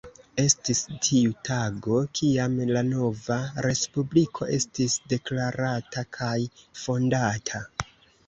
[0.41, 6.35] Estis tiu tago, kiam la nova respubliko estis deklarata kaj
[6.85, 7.63] fondata.